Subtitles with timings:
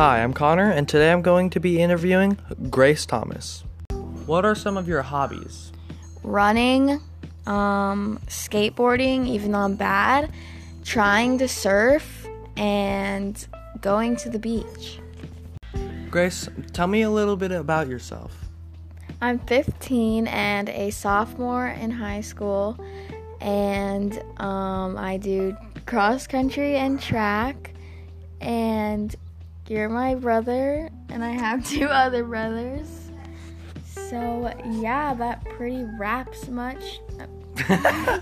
[0.00, 2.38] Hi, I'm Connor, and today I'm going to be interviewing
[2.70, 3.64] Grace Thomas.
[4.24, 5.72] What are some of your hobbies?
[6.22, 7.02] running,
[7.46, 10.32] um, skateboarding, even though I'm bad,
[10.86, 13.46] trying to surf, and
[13.82, 15.00] going to the beach.
[16.10, 18.34] Grace, tell me a little bit about yourself.
[19.20, 22.82] I'm 15 and a sophomore in high school,
[23.42, 27.74] and um, I do cross country and track.
[28.40, 29.14] And
[29.70, 32.88] you're my brother, and I have two other brothers.
[33.84, 37.00] So, yeah, that pretty wraps much.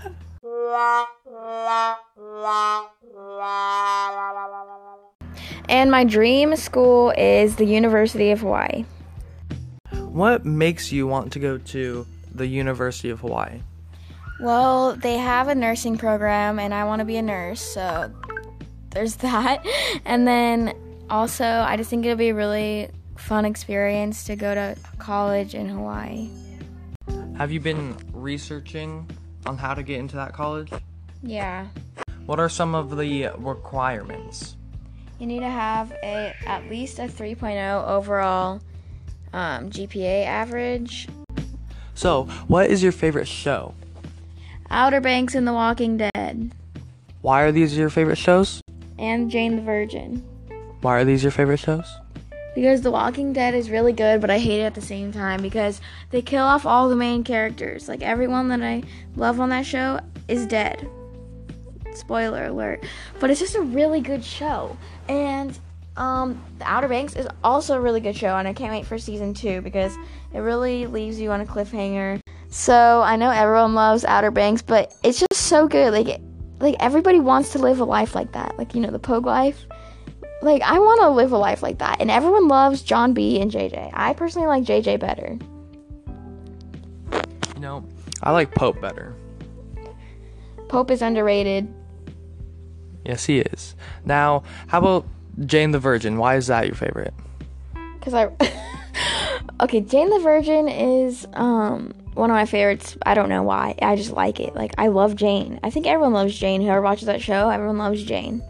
[5.67, 8.85] And my dream school is the University of Hawaii.
[9.91, 13.61] What makes you want to go to the University of Hawaii?
[14.39, 18.11] Well, they have a nursing program, and I want to be a nurse, so
[18.89, 19.63] there's that.
[20.05, 20.73] And then
[21.09, 25.67] also, I just think it'll be a really fun experience to go to college in
[25.67, 26.29] Hawaii.
[27.37, 29.09] Have you been researching
[29.45, 30.71] on how to get into that college?
[31.23, 31.67] Yeah.
[32.25, 34.55] What are some of the requirements?
[35.19, 38.61] You need to have a at least a 3.0 overall
[39.33, 41.07] um, GPA average.
[41.93, 43.73] So, what is your favorite show?
[44.69, 46.51] Outer Banks and The Walking Dead,
[47.21, 48.61] Why are these your favorite shows?
[48.97, 50.23] and Jane the Virgin.
[50.81, 51.85] Why are these your favorite shows?
[52.55, 55.41] Because The Walking Dead is really good, but I hate it at the same time
[55.41, 57.87] because they kill off all the main characters.
[57.87, 58.83] Like everyone that I
[59.15, 60.89] love on that show is dead.
[61.93, 62.85] Spoiler alert.
[63.19, 64.77] But it's just a really good show.
[65.07, 65.57] And
[65.97, 68.97] um, The Outer Banks is also a really good show, and I can't wait for
[68.97, 69.95] season two because
[70.33, 72.21] it really leaves you on a cliffhanger.
[72.49, 75.93] So I know everyone loves Outer Banks, but it's just so good.
[75.93, 76.21] Like, it,
[76.59, 78.57] like everybody wants to live a life like that.
[78.57, 79.65] Like you know, the Pogue life
[80.41, 81.97] like I want to live a life like that.
[81.99, 83.91] And everyone loves John B and JJ.
[83.93, 85.37] I personally like JJ better.
[87.55, 87.85] You know,
[88.23, 89.15] I like Pope better.
[90.67, 91.73] Pope is underrated
[93.05, 93.75] Yes, he is.
[94.05, 95.07] Now, how about
[95.45, 96.17] Jane the Virgin?
[96.17, 97.13] Why is that your favorite?
[98.01, 98.29] cuz I
[99.61, 102.97] Okay, Jane the Virgin is um one of my favorites.
[103.05, 103.75] I don't know why.
[103.81, 104.55] I just like it.
[104.55, 105.59] Like I love Jane.
[105.63, 106.61] I think everyone loves Jane.
[106.61, 108.41] Whoever watches that show, everyone loves Jane.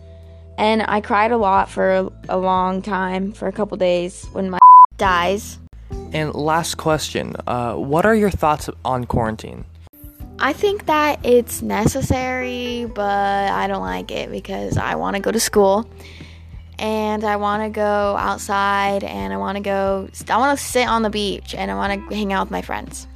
[0.59, 4.59] And I cried a lot for a long time, for a couple days when my
[4.97, 5.57] dies.
[6.11, 9.63] And last question uh, What are your thoughts on quarantine?
[10.37, 15.31] I think that it's necessary, but I don't like it because I want to go
[15.31, 15.89] to school
[16.77, 20.89] and I want to go outside and I want to go, I want to sit
[20.89, 23.07] on the beach and I want to hang out with my friends.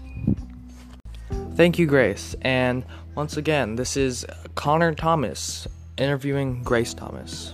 [1.55, 2.37] Thank you, Grace.
[2.41, 4.25] And once again, this is
[4.55, 5.67] Connor Thomas
[5.97, 7.53] interviewing Grace Thomas.